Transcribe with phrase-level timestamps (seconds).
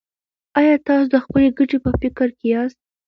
[0.59, 2.79] ایا تاسو د خپلې ګټې په فکر کې یاست.